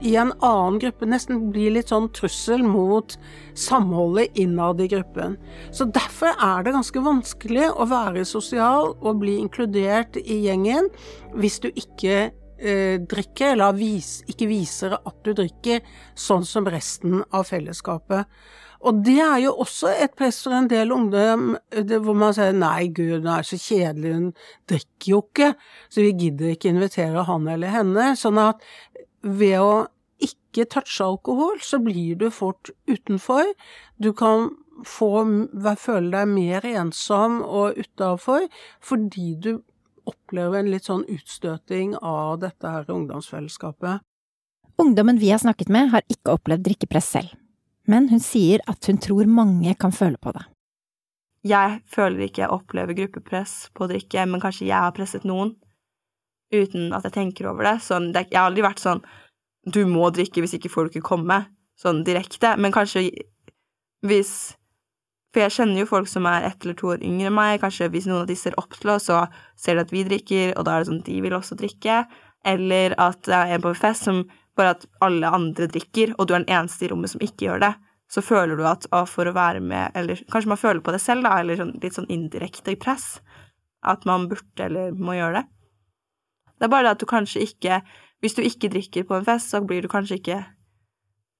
i 0.00 0.14
en 0.16 0.32
annen 0.40 0.78
gruppe, 0.80 1.08
nesten 1.08 1.50
blir 1.52 1.74
litt 1.74 1.92
sånn 1.92 2.08
trussel 2.16 2.62
mot 2.64 3.16
samholdet 3.58 4.38
innad 4.40 4.80
i 4.80 4.88
gruppen. 4.90 5.36
Så 5.72 5.86
derfor 5.92 6.32
er 6.36 6.64
det 6.64 6.74
ganske 6.76 7.04
vanskelig 7.04 7.68
å 7.70 7.88
være 7.90 8.24
sosial 8.28 8.94
og 8.98 9.20
bli 9.22 9.38
inkludert 9.42 10.16
i 10.20 10.42
gjengen 10.46 10.88
hvis 11.36 11.60
du 11.62 11.68
ikke 11.70 12.30
eh, 12.30 12.96
drikker, 13.00 13.54
eller 13.54 13.76
vis, 13.76 14.20
ikke 14.30 14.48
viser 14.50 14.96
at 14.96 15.20
du 15.26 15.34
drikker, 15.34 15.84
sånn 16.18 16.48
som 16.48 16.68
resten 16.70 17.20
av 17.30 17.48
fellesskapet. 17.50 18.28
Og 18.80 19.02
det 19.04 19.18
er 19.20 19.42
jo 19.42 19.52
også 19.60 19.90
et 19.92 20.14
press 20.16 20.38
for 20.46 20.56
en 20.56 20.68
del 20.70 20.92
ungdom 20.94 21.52
hvor 21.68 22.16
man 22.16 22.32
sier 22.36 22.54
nei, 22.56 22.88
gud, 22.88 23.18
hun 23.18 23.28
er 23.28 23.44
så 23.44 23.58
kjedelig, 23.60 24.12
hun 24.16 24.30
drikker 24.70 25.10
jo 25.12 25.20
ikke, 25.26 25.50
så 25.92 26.04
vi 26.06 26.14
gidder 26.22 26.54
ikke 26.54 26.72
invitere 26.72 27.26
han 27.28 27.48
eller 27.52 27.74
henne. 27.74 28.06
Sånn 28.16 28.40
at 28.40 28.64
ved 29.22 29.56
å 29.60 29.72
ikke 30.20 30.66
touche 30.72 31.04
alkohol, 31.04 31.60
så 31.64 31.80
blir 31.82 32.18
du 32.20 32.28
fort 32.34 32.72
utenfor. 32.90 33.52
Du 33.96 34.12
kan 34.16 34.50
få 34.86 35.24
føle 35.80 36.12
deg 36.14 36.30
mer 36.30 36.64
ensom 36.64 37.42
og 37.44 37.76
utafor 37.76 38.46
fordi 38.80 39.34
du 39.36 39.50
opplever 40.08 40.62
en 40.62 40.70
litt 40.72 40.88
sånn 40.88 41.04
utstøting 41.12 41.98
av 42.00 42.40
dette 42.40 42.64
her 42.64 42.88
ungdomsfellesskapet. 42.88 44.00
Ungdommen 44.80 45.20
vi 45.20 45.28
har 45.30 45.42
snakket 45.42 45.68
med, 45.68 45.92
har 45.92 46.06
ikke 46.08 46.38
opplevd 46.38 46.64
drikkepress 46.64 47.12
selv 47.18 47.36
men 47.90 48.08
hun 48.10 48.22
sier 48.22 48.62
at 48.70 48.86
hun 48.88 49.00
tror 49.02 49.30
mange 49.30 49.74
kan 49.80 49.94
føle 49.94 50.20
på 50.20 50.34
det. 50.36 50.44
Jeg 51.50 51.80
føler 51.88 52.26
ikke 52.26 52.44
jeg 52.44 52.52
opplever 52.52 52.96
gruppepress 52.98 53.70
på 53.74 53.86
å 53.86 53.90
drikke, 53.90 54.26
men 54.28 54.42
kanskje 54.42 54.68
jeg 54.68 54.76
har 54.76 54.94
presset 54.96 55.24
noen 55.28 55.54
uten 56.54 56.94
at 56.96 57.06
jeg 57.06 57.16
tenker 57.16 57.50
over 57.50 57.66
det. 57.66 57.76
Sånn, 57.84 58.10
det 58.14 58.28
jeg 58.28 58.38
har 58.38 58.50
aldri 58.50 58.64
vært 58.66 58.82
sånn 58.82 59.02
du 59.68 59.82
må 59.88 60.08
drikke 60.14 60.42
hvis 60.42 60.56
ikke 60.56 60.70
får 60.72 60.86
du 60.86 60.94
ikke 60.94 61.10
komme, 61.10 61.42
sånn 61.80 62.02
direkte, 62.06 62.54
men 62.60 62.74
kanskje 62.74 63.08
hvis 64.06 64.56
For 65.30 65.44
jeg 65.44 65.52
kjenner 65.54 65.78
jo 65.78 65.86
folk 65.86 66.08
som 66.10 66.24
er 66.26 66.42
ett 66.42 66.64
eller 66.64 66.74
to 66.74 66.88
år 66.90 67.04
yngre 67.06 67.28
enn 67.28 67.36
meg, 67.36 67.60
kanskje 67.62 67.86
hvis 67.92 68.08
noen 68.08 68.24
av 68.24 68.26
de 68.26 68.34
ser 68.34 68.56
opp 68.58 68.72
til 68.74 68.90
oss, 68.90 69.04
så 69.06 69.20
ser 69.54 69.76
de 69.78 69.84
at 69.84 69.92
vi 69.94 70.00
drikker, 70.02 70.56
og 70.58 70.64
da 70.66 70.72
er 70.74 70.82
det 70.82 70.88
sånn 70.88 71.04
de 71.06 71.18
vil 71.22 71.36
også 71.36 71.54
drikke, 71.60 72.00
eller 72.50 72.96
at 72.98 73.20
det 73.28 73.36
er 73.36 73.52
en 73.54 73.62
på 73.62 73.70
en 73.70 73.78
fest 73.78 74.08
som 74.08 74.24
bare 74.58 74.72
at 74.74 74.88
alle 75.06 75.30
andre 75.30 75.68
drikker, 75.70 76.16
og 76.16 76.26
du 76.26 76.34
er 76.34 76.42
den 76.42 76.50
eneste 76.56 76.88
i 76.88 76.90
rommet 76.90 77.12
som 77.12 77.22
ikke 77.22 77.46
gjør 77.46 77.62
det, 77.62 77.70
så 78.10 78.24
føler 78.26 78.58
du 78.58 78.64
at 78.66 78.88
å, 78.90 79.04
for 79.06 79.30
å 79.30 79.36
være 79.36 79.62
med 79.62 79.94
Eller 79.94 80.18
kanskje 80.32 80.50
man 80.50 80.58
føler 80.58 80.82
på 80.82 80.90
det 80.90 80.98
selv, 81.04 81.22
da, 81.28 81.36
eller 81.38 81.60
sånn, 81.60 81.76
litt 81.78 81.94
sånn 81.94 82.10
indirekte 82.10 82.74
press. 82.82 83.20
At 83.86 84.02
man 84.08 84.26
burde 84.32 84.66
eller 84.66 84.90
må 84.98 85.14
gjøre 85.14 85.38
det. 85.38 85.46
Det 86.60 86.68
er 86.68 86.72
bare 86.72 86.84
det 86.84 86.96
at 86.96 87.00
du 87.00 87.08
kanskje 87.08 87.44
ikke 87.48 87.80
Hvis 88.20 88.36
du 88.36 88.42
ikke 88.44 88.68
drikker 88.68 89.04
på 89.08 89.16
en 89.16 89.24
fest, 89.24 89.48
så 89.50 89.62
blir 89.64 89.80
du 89.82 89.88
kanskje 89.88 90.20
ikke 90.20 90.44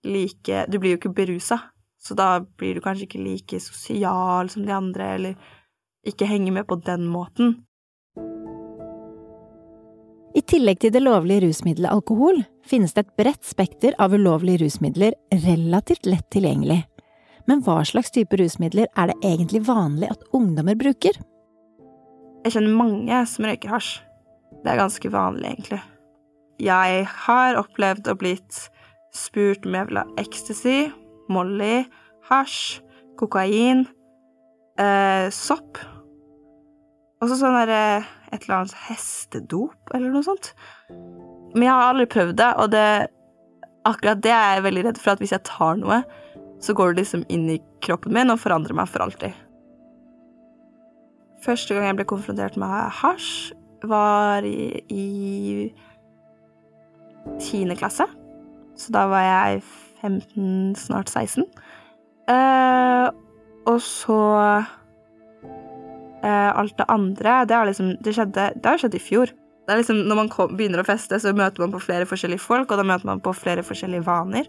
like 0.04 0.66
Du 0.72 0.78
blir 0.80 0.94
jo 0.94 1.00
ikke 1.00 1.12
berusa, 1.12 1.58
så 2.00 2.14
da 2.16 2.40
blir 2.40 2.74
du 2.74 2.80
kanskje 2.80 3.04
ikke 3.04 3.20
like 3.20 3.60
sosial 3.60 4.48
som 4.48 4.64
de 4.64 4.72
andre, 4.72 5.14
eller 5.14 5.34
ikke 6.06 6.26
henger 6.26 6.52
med 6.52 6.64
på 6.64 6.80
den 6.80 7.04
måten. 7.04 7.66
I 10.34 10.40
tillegg 10.46 10.80
til 10.80 10.92
det 10.94 11.02
lovlige 11.02 11.44
rusmiddelet 11.44 11.92
alkohol, 11.92 12.40
finnes 12.64 12.94
det 12.96 13.04
et 13.04 13.16
bredt 13.18 13.44
spekter 13.44 13.96
av 13.98 14.14
ulovlige 14.14 14.64
rusmidler 14.64 15.12
relativt 15.44 16.06
lett 16.08 16.30
tilgjengelig. 16.32 16.80
Men 17.50 17.60
hva 17.66 17.82
slags 17.84 18.14
type 18.14 18.38
rusmidler 18.40 18.88
er 18.96 19.10
det 19.10 19.18
egentlig 19.26 19.66
vanlig 19.66 20.08
at 20.14 20.24
ungdommer 20.32 20.78
bruker? 20.78 21.18
Jeg 22.46 22.54
kjenner 22.54 22.78
mange 22.78 23.24
som 23.28 23.44
røyker 23.44 23.74
hasj. 23.74 23.98
Det 24.60 24.72
er 24.72 24.80
ganske 24.80 25.12
vanlig, 25.12 25.54
egentlig. 25.54 25.80
Jeg 26.60 27.06
har 27.24 27.56
opplevd 27.56 28.10
å 28.12 28.16
blitt 28.20 28.66
spurt 29.16 29.64
om 29.66 29.76
jeg 29.78 29.88
vil 29.88 30.00
ha 30.02 30.06
ecstasy, 30.20 30.78
Molly, 31.32 31.84
hasj, 32.28 32.80
kokain, 33.20 33.86
eh, 34.78 35.30
sopp. 35.32 35.80
Og 37.20 37.28
så 37.28 37.36
sånn 37.36 37.56
derre 37.56 38.04
et 38.30 38.44
eller 38.44 38.60
annet 38.60 38.76
hestedop, 38.88 39.78
eller 39.94 40.12
noe 40.12 40.24
sånt. 40.26 40.52
Men 41.54 41.66
jeg 41.66 41.74
har 41.74 41.90
aldri 41.90 42.06
prøvd 42.10 42.36
det, 42.38 42.50
og 42.62 42.70
det, 42.74 42.86
akkurat 43.88 44.22
det 44.22 44.32
er 44.34 44.56
jeg 44.56 44.66
veldig 44.68 44.84
redd 44.86 45.00
for, 45.00 45.12
at 45.14 45.22
hvis 45.22 45.34
jeg 45.34 45.48
tar 45.48 45.80
noe, 45.80 46.02
så 46.60 46.76
går 46.76 46.92
det 46.92 47.04
liksom 47.04 47.24
inn 47.32 47.48
i 47.56 47.60
kroppen 47.84 48.12
min 48.14 48.32
og 48.32 48.42
forandrer 48.42 48.76
meg 48.76 48.90
for 48.90 49.04
alltid. 49.04 49.32
Første 51.40 51.74
gang 51.74 51.88
jeg 51.88 51.96
ble 52.00 52.08
konfrontert 52.08 52.58
med 52.60 52.68
hasj, 53.00 53.54
var 53.88 54.46
i, 54.46 54.82
i 54.88 55.72
tiende 57.40 57.76
klasse. 57.78 58.06
Så 58.76 58.92
da 58.94 59.06
var 59.10 59.24
jeg 59.24 59.62
15, 60.00 60.76
snart 60.80 61.10
16. 61.12 61.44
Eh, 62.30 63.08
og 63.68 63.80
så 63.84 64.20
eh, 66.24 66.50
Alt 66.60 66.78
det 66.78 66.88
andre, 66.88 67.44
det 67.48 67.60
liksom 67.70 67.92
har 68.00 68.80
skjedd 68.80 68.96
i 68.96 69.02
fjor. 69.02 69.34
Det 69.66 69.74
er 69.74 69.82
liksom, 69.82 70.00
når 70.08 70.18
man 70.18 70.30
kom, 70.32 70.56
begynner 70.56 70.82
å 70.82 70.88
feste, 70.88 71.20
så 71.20 71.34
møter 71.36 71.62
man 71.62 71.74
på 71.74 71.82
flere 71.84 72.08
forskjellige 72.08 72.42
folk, 72.42 72.72
og 72.72 72.80
da 72.80 72.86
møter 72.86 73.06
man 73.06 73.20
på 73.22 73.34
flere 73.36 73.62
forskjellige 73.66 74.06
vaner. 74.08 74.48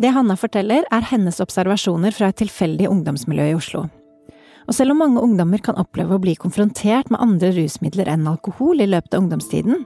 Det 0.00 0.12
Hanna 0.12 0.36
forteller, 0.36 0.84
er 0.92 1.08
hennes 1.10 1.40
observasjoner 1.40 2.12
fra 2.12 2.30
et 2.30 2.38
tilfeldig 2.40 2.88
ungdomsmiljø 2.88 3.50
i 3.50 3.56
Oslo. 3.56 3.86
Og 4.66 4.74
selv 4.74 4.94
om 4.94 5.02
mange 5.02 5.22
ungdommer 5.22 5.62
kan 5.62 5.78
oppleve 5.78 6.16
å 6.16 6.22
bli 6.22 6.34
konfrontert 6.38 7.10
med 7.12 7.22
andre 7.22 7.52
rusmidler 7.54 8.10
enn 8.10 8.26
alkohol 8.26 8.82
i 8.82 8.88
løpet 8.90 9.14
av 9.14 9.22
ungdomstiden, 9.22 9.84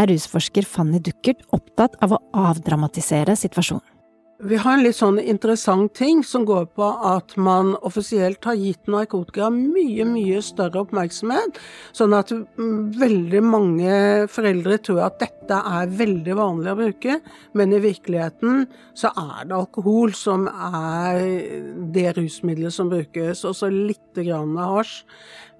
er 0.00 0.08
rusforsker 0.08 0.64
Fanny 0.64 1.02
Duckert 1.04 1.44
opptatt 1.52 1.98
av 2.04 2.16
å 2.16 2.22
avdramatisere 2.48 3.36
situasjonen. 3.36 3.91
Vi 4.42 4.56
har 4.58 4.74
en 4.74 4.80
litt 4.82 4.96
sånn 4.98 5.20
interessant 5.22 5.92
ting 5.94 6.24
som 6.26 6.42
går 6.42 6.64
på 6.74 6.86
at 7.06 7.36
man 7.38 7.76
offisielt 7.86 8.42
har 8.42 8.56
gitt 8.58 8.88
narkotika 8.90 9.46
mye, 9.54 10.02
mye 10.02 10.40
større 10.42 10.80
oppmerksomhet, 10.80 11.60
sånn 11.94 12.16
at 12.18 12.32
veldig 12.58 13.42
mange 13.46 13.92
foreldre 14.34 14.80
tror 14.82 15.04
at 15.06 15.20
dette 15.20 15.60
er 15.78 15.92
veldig 15.94 16.34
vanlig 16.34 16.72
å 16.72 16.78
bruke, 16.80 17.18
men 17.54 17.70
i 17.70 17.78
virkeligheten 17.84 18.64
så 18.98 19.12
er 19.14 19.44
det 19.46 19.54
alkohol 19.60 20.10
som 20.18 20.48
er 20.50 21.22
det 21.94 22.08
rusmiddelet 22.16 22.74
som 22.74 22.90
brukes, 22.90 23.44
og 23.46 23.54
så 23.54 23.70
lite 23.70 24.24
grann 24.26 24.56
hasj, 24.58 25.04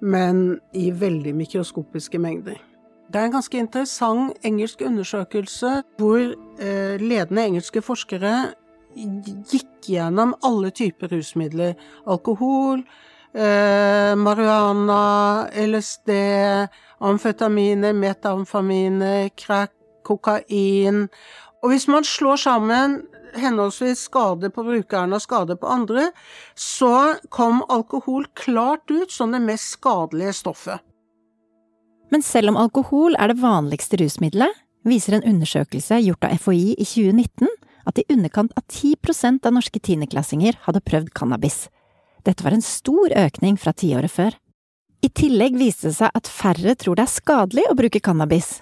men 0.03 0.57
i 0.75 0.89
veldig 0.91 1.31
mikroskopiske 1.39 2.19
mengder. 2.19 2.59
Det 3.07 3.21
er 3.21 3.29
en 3.29 3.37
ganske 3.37 3.63
interessant 3.63 4.43
engelsk 4.43 4.83
undersøkelse 4.83 5.71
hvor 6.01 6.19
eh, 6.19 6.99
ledende 6.99 7.47
engelske 7.47 7.83
forskere 7.85 8.33
gikk 8.95 9.89
gjennom 9.89 10.35
alle 10.41 10.71
typer 10.71 11.11
rusmidler. 11.13 11.75
Alkohol, 12.05 12.83
eh, 13.33 14.15
marihuana, 14.15 15.47
LSD, 15.53 16.11
amfetaminer, 16.99 17.93
metamfaminer, 17.93 19.29
crack, 19.35 19.73
kokain. 20.03 21.07
Og 21.63 21.71
hvis 21.71 21.87
man 21.87 22.03
slår 22.03 22.35
sammen 22.35 23.01
henholdsvis 23.39 24.05
skade 24.09 24.49
på 24.53 24.63
brukeren 24.63 25.13
og 25.15 25.21
skade 25.23 25.55
på 25.57 25.69
andre, 25.69 26.09
så 26.55 27.15
kom 27.33 27.63
alkohol 27.69 28.27
klart 28.37 28.91
ut 28.91 29.11
som 29.11 29.31
det 29.33 29.41
mest 29.41 29.77
skadelige 29.77 30.33
stoffet. 30.33 30.83
Men 32.11 32.21
selv 32.21 32.53
om 32.53 32.59
alkohol 32.61 33.15
er 33.17 33.31
det 33.31 33.41
vanligste 33.41 33.97
rusmiddelet, 33.97 34.53
viser 34.85 35.17
en 35.17 35.27
undersøkelse 35.33 36.01
gjort 36.03 36.27
av 36.27 36.37
FHI 36.43 36.75
i 36.75 36.85
2019 36.85 37.47
at 37.89 37.99
i 37.99 38.05
underkant 38.11 38.53
av 38.57 38.63
10% 38.67 39.45
av 39.45 39.55
norske 39.55 39.79
tiendeklassinger 39.79 40.59
hadde 40.65 40.83
prøvd 40.83 41.13
cannabis. 41.15 41.67
Dette 42.23 42.45
var 42.45 42.55
en 42.55 42.63
stor 42.63 43.13
økning 43.19 43.57
fra 43.59 43.73
tiåret 43.75 44.11
før. 44.11 44.35
I 45.03 45.09
tillegg 45.11 45.57
viste 45.59 45.89
det 45.89 45.97
seg 45.97 46.13
at 46.15 46.29
færre 46.31 46.75
tror 46.79 46.95
det 46.95 47.07
er 47.07 47.11
skadelig 47.11 47.65
å 47.67 47.75
bruke 47.75 47.99
cannabis. 48.03 48.61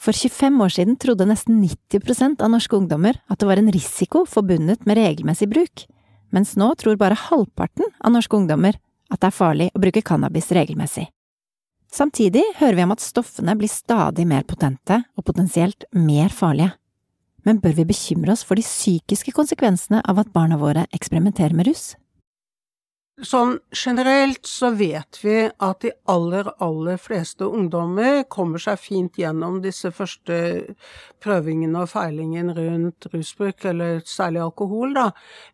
For 0.00 0.16
25 0.16 0.62
år 0.64 0.72
siden 0.72 0.96
trodde 1.00 1.26
nesten 1.28 1.60
90% 1.62 2.42
av 2.44 2.52
norske 2.52 2.76
ungdommer 2.76 3.18
at 3.28 3.40
det 3.40 3.48
var 3.48 3.60
en 3.60 3.72
risiko 3.72 4.24
forbundet 4.28 4.84
med 4.88 4.98
regelmessig 4.98 5.48
bruk, 5.52 5.84
mens 6.32 6.56
nå 6.60 6.72
tror 6.80 6.98
bare 7.00 7.18
halvparten 7.28 7.86
av 8.00 8.16
norske 8.16 8.36
ungdommer 8.36 8.80
at 9.12 9.20
det 9.20 9.28
er 9.28 9.36
farlig 9.36 9.68
å 9.72 9.82
bruke 9.84 10.04
cannabis 10.04 10.48
regelmessig. 10.56 11.06
Samtidig 11.94 12.42
hører 12.58 12.78
vi 12.80 12.86
om 12.88 12.94
at 12.96 13.04
stoffene 13.04 13.54
blir 13.54 13.70
stadig 13.70 14.24
mer 14.26 14.42
potente 14.48 15.04
og 15.14 15.28
potensielt 15.28 15.86
mer 15.94 16.32
farlige 16.34 16.72
men 17.44 17.60
bør 17.60 17.76
vi 17.80 17.90
bekymre 17.92 18.32
oss 18.34 18.44
for 18.46 18.58
de 18.58 18.64
psykiske 18.64 19.34
konsekvensene 19.36 20.00
av 20.08 20.22
at 20.22 20.32
barna 20.32 20.58
våre 20.60 20.86
eksperimenterer 20.96 21.56
med 21.56 21.70
rus? 21.70 21.92
Sånn 23.22 23.60
generelt 23.70 24.42
så 24.50 24.72
vet 24.74 25.20
vi 25.22 25.36
at 25.46 25.84
de 25.84 25.92
aller, 26.10 26.48
aller 26.58 26.96
fleste 26.98 27.46
ungdommer 27.46 28.24
kommer 28.26 28.58
seg 28.58 28.80
fint 28.82 29.20
gjennom 29.20 29.60
disse 29.62 29.92
første 29.94 30.38
prøvingene 31.22 31.84
og 31.84 31.92
feilingene 31.92 32.56
rundt 32.58 33.06
rusbruk, 33.12 33.68
eller 33.70 34.02
særlig 34.02 34.42
alkohol, 34.42 34.96
da, 34.98 35.06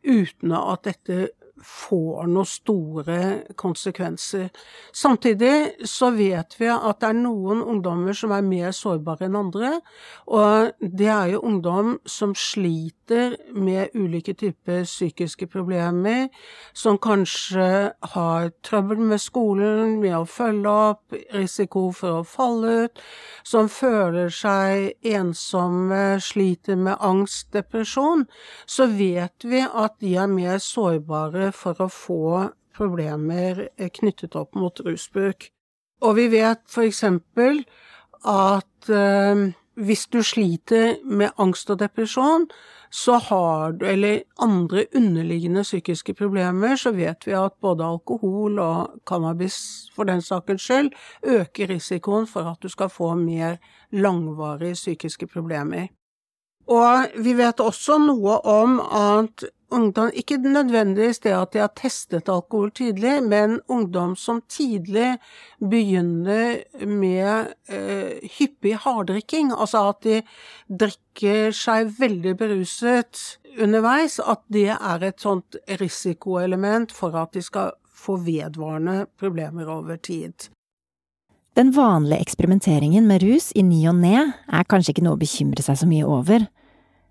uten 0.09 0.57
at 0.57 0.89
dette 0.89 1.29
får 1.65 2.29
noen 2.31 2.49
store 2.49 3.19
konsekvenser. 3.61 4.49
Samtidig 4.97 5.87
så 5.89 6.11
vet 6.15 6.57
vi 6.61 6.71
at 6.73 7.01
det 7.03 7.11
er 7.11 7.19
noen 7.19 7.63
ungdommer 7.63 8.17
som 8.17 8.33
er 8.37 8.47
mer 8.47 8.75
sårbare 8.77 9.29
enn 9.29 9.39
andre, 9.41 9.73
og 10.31 10.73
det 10.81 11.11
er 11.11 11.35
jo 11.35 11.45
ungdom 11.51 11.99
som 12.09 12.35
sliter 12.37 13.00
med 13.55 13.95
ulike 13.95 14.35
typer 14.39 14.85
psykiske 14.85 15.47
problemer, 15.51 16.29
som 16.73 16.99
kanskje 16.99 17.93
har 18.15 18.51
trøbbel 18.67 19.03
med 19.13 19.23
skolen, 19.23 19.99
med 20.03 20.17
å 20.19 20.25
følge 20.29 20.75
opp, 20.93 21.17
risiko 21.35 21.89
for 21.97 22.21
å 22.21 22.29
falle 22.29 22.77
ut, 22.87 23.03
som 23.45 23.69
føler 23.73 24.33
seg 24.35 24.95
ensomme, 25.07 26.21
sliter 26.23 26.79
med 26.79 26.99
angst, 27.01 27.51
depresjon, 27.57 28.27
så 28.67 28.89
vet 28.91 29.45
vi 29.45 29.65
at 29.67 29.99
de 30.01 30.17
er 30.17 30.31
mer 30.31 30.59
sårbare 30.63 31.51
for 31.57 31.83
å 31.83 31.91
få 31.91 32.25
problemer 32.77 33.69
eh, 33.77 33.91
knyttet 33.93 34.37
opp 34.39 34.55
mot 34.59 34.81
rusbruk. 34.87 35.51
Og 36.01 36.17
vi 36.17 36.29
vet 36.33 36.63
for 36.71 36.87
eksempel 36.89 37.65
at 38.25 38.89
eh, 38.89 39.51
hvis 39.81 40.07
du 40.07 40.23
sliter 40.23 41.01
med 41.05 41.31
angst 41.39 41.71
og 41.71 41.81
depresjon, 41.81 42.47
så 42.91 43.19
har 43.23 43.73
du, 43.79 43.85
eller 43.87 44.23
andre 44.43 44.85
underliggende 44.97 45.63
psykiske 45.63 46.15
problemer, 46.19 46.77
så 46.77 46.91
vet 46.91 47.27
vi 47.27 47.37
at 47.39 47.55
både 47.63 47.87
alkohol 47.87 48.59
og 48.59 49.01
cannabis 49.07 49.91
for 49.95 50.09
den 50.11 50.23
sakens 50.23 50.67
skyld 50.67 50.91
øker 51.23 51.71
risikoen 51.71 52.27
for 52.27 52.51
at 52.51 52.63
du 52.63 52.69
skal 52.69 52.91
få 52.91 53.15
mer 53.15 53.57
langvarige 53.93 54.75
psykiske 54.75 55.27
problemer. 55.27 55.87
Og 56.71 57.23
vi 57.25 57.35
vet 57.39 57.61
også 57.61 57.99
noe 57.99 58.41
om 58.47 58.79
at 58.81 59.47
ungdom 59.71 60.11
Ikke 60.15 60.37
nødvendigvis 60.37 61.23
det 61.25 61.33
at 61.37 61.53
de 61.53 61.63
har 61.63 61.73
testet 61.77 62.29
alkohol 62.29 62.71
tidlig, 62.71 63.23
men 63.23 63.61
ungdom 63.69 64.17
som 64.17 64.43
tidlig 64.49 65.19
begynner 65.61 66.63
med 66.87 67.55
eh, 67.69 68.21
hyppig 68.39 68.77
harddrikking, 68.85 69.53
altså 69.53 69.89
at 69.93 70.03
de 70.05 70.21
drikker 70.69 71.55
seg 71.57 71.93
veldig 71.99 72.37
beruset 72.39 73.39
underveis, 73.59 74.21
at 74.21 74.43
det 74.49 74.71
er 74.77 75.05
et 75.05 75.21
sånt 75.21 75.59
risikoelement 75.81 76.93
for 76.93 77.17
at 77.19 77.35
de 77.35 77.43
skal 77.43 77.75
få 78.01 78.17
vedvarende 78.25 79.05
problemer 79.21 79.69
over 79.69 79.97
tid. 79.97 80.51
Den 81.59 81.73
vanlige 81.75 82.23
eksperimenteringen 82.23 83.07
med 83.07 83.25
rus 83.27 83.51
i 83.59 83.63
ny 83.67 83.83
og 83.91 83.99
ne 83.99 84.17
er 84.31 84.69
kanskje 84.71 84.95
ikke 84.95 85.05
noe 85.05 85.19
å 85.19 85.21
bekymre 85.21 85.65
seg 85.65 85.81
så 85.81 85.89
mye 85.91 86.07
over, 86.07 86.47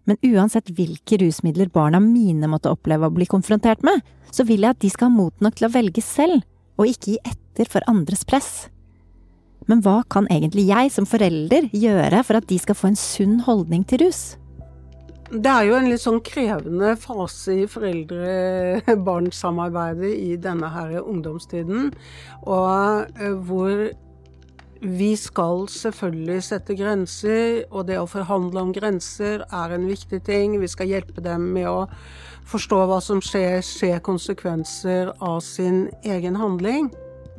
men 0.09 0.17
uansett 0.25 0.71
hvilke 0.73 1.19
rusmidler 1.21 1.69
barna 1.69 1.99
mine 2.01 2.49
måtte 2.49 2.71
oppleve 2.73 3.05
å 3.05 3.13
bli 3.13 3.27
konfrontert 3.29 3.83
med, 3.85 4.01
så 4.33 4.41
vil 4.47 4.63
jeg 4.65 4.73
at 4.73 4.81
de 4.81 4.89
skal 4.89 5.09
ha 5.09 5.13
mot 5.13 5.35
nok 5.43 5.55
til 5.59 5.67
å 5.69 5.71
velge 5.73 6.01
selv, 6.05 6.41
og 6.79 6.87
ikke 6.89 7.11
gi 7.13 7.19
etter 7.29 7.65
for 7.69 7.81
andres 7.91 8.25
press. 8.25 8.69
Men 9.69 9.83
hva 9.85 10.01
kan 10.09 10.25
egentlig 10.33 10.65
jeg 10.69 10.91
som 10.95 11.05
forelder 11.05 11.69
gjøre 11.75 12.23
for 12.25 12.35
at 12.39 12.47
de 12.49 12.57
skal 12.61 12.75
få 12.77 12.87
en 12.89 12.95
sunn 12.97 13.39
holdning 13.45 13.83
til 13.85 13.99
rus? 14.07 14.21
Det 15.29 15.51
er 15.51 15.63
jo 15.67 15.75
en 15.77 15.89
litt 15.91 16.01
sånn 16.01 16.21
krevende 16.25 16.95
fase 16.97 17.53
i 17.61 17.67
foreldre-barn-samarbeidet 17.69 20.09
i 20.09 20.33
denne 20.41 20.65
her 20.73 20.97
ungdomstiden, 21.03 21.93
og 22.49 23.05
eh, 23.13 23.37
hvor 23.45 23.93
vi 24.79 25.11
skal 25.19 25.65
selvfølgelig 25.71 26.43
sette 26.47 26.75
grenser, 26.79 27.65
og 27.67 27.87
det 27.89 27.97
å 27.99 28.07
forhandle 28.07 28.61
om 28.63 28.73
grenser 28.75 29.43
er 29.43 29.75
en 29.75 29.87
viktig 29.89 30.21
ting. 30.23 30.55
Vi 30.61 30.71
skal 30.71 30.87
hjelpe 30.87 31.23
dem 31.23 31.49
med 31.55 31.67
å 31.67 31.85
forstå 32.49 32.79
hva 32.87 32.99
som 33.03 33.19
skjer, 33.23 33.59
se 33.65 33.91
konsekvenser 34.05 35.11
av 35.19 35.41
sin 35.43 35.89
egen 36.07 36.39
handling. 36.39 36.89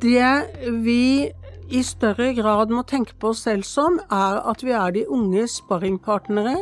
Det 0.01 0.69
vi 0.85 1.31
i 1.71 1.81
større 1.87 2.31
grad 2.35 2.71
må 2.73 2.83
tenke 2.87 3.15
på 3.17 3.31
oss 3.31 3.45
selv 3.47 3.65
som, 3.65 3.97
er 4.11 4.41
at 4.51 4.63
vi 4.65 4.75
er 4.75 4.93
de 4.93 5.05
unge 5.09 5.47
sparringpartnere. 5.49 6.61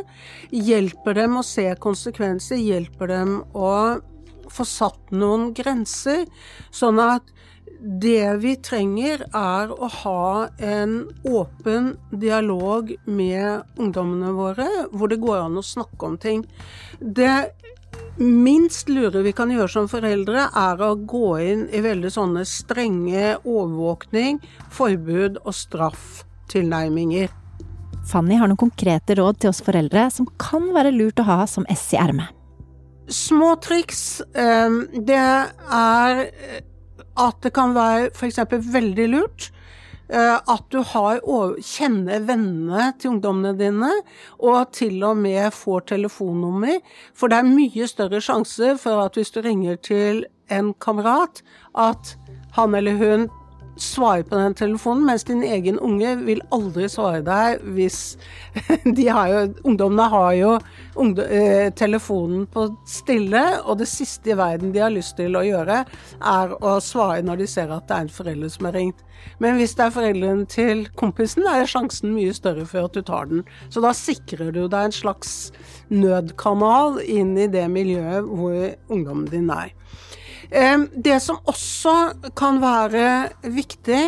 Hjelper 0.54 1.18
dem 1.18 1.40
å 1.40 1.44
se 1.46 1.66
konsekvenser, 1.82 2.60
hjelper 2.60 3.10
dem 3.10 3.36
å 3.52 3.72
få 4.50 4.66
satt 4.66 5.12
noen 5.14 5.50
grenser, 5.54 6.24
sånn 6.74 6.98
at 7.02 7.26
det 7.80 8.40
vi 8.42 8.54
trenger, 8.60 9.24
er 9.32 9.70
å 9.72 9.88
ha 10.02 10.48
en 10.60 11.08
åpen 11.24 11.94
dialog 12.12 12.92
med 13.08 13.80
ungdommene 13.80 14.34
våre, 14.36 14.68
hvor 14.92 15.08
det 15.08 15.20
går 15.22 15.46
an 15.46 15.60
å 15.60 15.64
snakke 15.64 16.10
om 16.10 16.18
ting. 16.20 16.44
Det 17.00 17.32
minst 18.20 18.90
lure 18.92 19.24
vi 19.24 19.32
kan 19.36 19.52
gjøre 19.52 19.72
som 19.72 19.88
foreldre, 19.88 20.46
er 20.52 20.84
å 20.84 20.92
gå 20.94 21.28
inn 21.40 21.66
i 21.72 21.80
veldig 21.84 22.12
sånne 22.12 22.44
strenge 22.48 23.38
overvåkning, 23.40 24.42
forbud 24.76 25.40
og 25.44 25.56
straff-tilnærminger. 25.56 27.32
Fanny 28.10 28.36
har 28.40 28.48
noen 28.50 28.60
konkrete 28.60 29.16
råd 29.16 29.40
til 29.40 29.52
oss 29.52 29.62
foreldre 29.64 30.08
som 30.12 30.28
kan 30.40 30.68
være 30.74 30.92
lurt 30.92 31.20
å 31.20 31.28
ha 31.28 31.44
som 31.48 31.64
ess 31.70 31.88
i 31.94 32.00
ermet. 32.00 32.28
Små 33.10 33.56
triks, 33.58 34.20
eh, 34.38 34.70
det 35.02 35.18
er 35.18 36.20
at 37.18 37.40
det 37.42 37.54
kan 37.56 37.74
være 37.74 38.10
f.eks. 38.14 38.38
veldig 38.50 39.08
lurt 39.10 39.50
eh, 40.10 40.36
at 40.36 40.64
du 40.70 40.80
har, 40.92 41.20
kjenner 41.64 42.22
vennene 42.28 42.90
til 42.98 43.14
ungdommene 43.14 43.54
dine, 43.58 43.90
og 44.38 44.72
til 44.76 45.02
og 45.06 45.18
med 45.18 45.50
får 45.54 45.88
telefonnummer. 45.94 46.80
For 47.14 47.30
det 47.30 47.40
er 47.40 47.50
mye 47.50 47.88
større 47.90 48.22
sjanse 48.24 48.76
for 48.82 49.02
at 49.04 49.18
hvis 49.18 49.34
du 49.34 49.42
ringer 49.44 49.80
til 49.80 50.24
en 50.50 50.74
kamerat, 50.82 51.42
at 51.78 52.16
han 52.56 52.74
eller 52.74 52.98
hun 52.98 53.28
svare 53.82 54.24
på 54.26 54.36
den 54.36 54.54
telefonen, 54.54 55.06
mens 55.08 55.24
din 55.28 55.42
egen 55.46 55.78
unge 55.78 56.14
vil 56.24 56.42
aldri 56.54 56.88
svare 56.90 57.22
deg 57.26 57.64
hvis 57.76 58.00
de 58.98 59.06
har 59.08 59.30
jo, 59.32 59.42
Ungdommene 59.70 60.08
har 60.12 60.32
jo 60.38 60.54
ungdom, 61.00 61.26
eh, 61.26 61.70
telefonen 61.76 62.46
på 62.50 62.66
stille, 62.88 63.42
og 63.64 63.78
det 63.80 63.88
siste 63.90 64.32
i 64.32 64.38
verden 64.38 64.74
de 64.74 64.82
har 64.84 64.92
lyst 64.94 65.16
til 65.20 65.36
å 65.38 65.44
gjøre, 65.46 65.84
er 66.20 66.56
å 66.60 66.76
svare 66.84 67.22
når 67.26 67.42
de 67.42 67.48
ser 67.50 67.72
at 67.74 67.88
det 67.88 67.96
er 67.96 68.06
en 68.06 68.12
forelder 68.20 68.52
som 68.52 68.68
har 68.68 68.76
ringt. 68.78 69.04
Men 69.40 69.58
hvis 69.58 69.74
det 69.76 69.86
er 69.86 69.94
foreldrene 69.94 70.46
til 70.50 70.86
kompisen, 71.00 71.46
er 71.48 71.68
sjansen 71.68 72.14
mye 72.14 72.32
større 72.36 72.66
for 72.68 72.88
at 72.88 72.96
du 72.96 73.02
tar 73.04 73.28
den. 73.30 73.44
Så 73.68 73.82
da 73.84 73.92
sikrer 73.96 74.52
du 74.56 74.62
deg 74.66 74.88
en 74.88 74.96
slags 74.96 75.34
nødkanal 75.92 77.00
inn 77.04 77.36
i 77.38 77.48
det 77.50 77.66
miljøet 77.72 78.28
hvor 78.28 78.56
ungdommen 78.92 79.28
din 79.32 79.50
er. 79.52 79.74
Det 80.50 81.18
som 81.22 81.38
også 81.46 81.94
kan 82.34 82.58
være 82.58 83.30
viktig, 83.54 84.02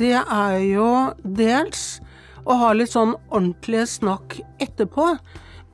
det 0.00 0.14
er 0.22 0.56
jo 0.64 0.88
dels 1.20 2.00
å 2.48 2.56
ha 2.62 2.70
litt 2.72 2.94
sånn 2.94 3.12
ordentlige 3.28 3.84
snakk 3.98 4.38
etterpå. 4.62 5.10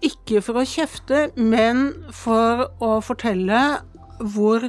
Ikke 0.04 0.42
for 0.42 0.58
å 0.58 0.66
kjefte, 0.66 1.28
men 1.38 1.92
for 2.14 2.66
å 2.82 2.98
fortelle 3.02 3.62
hvor 4.34 4.66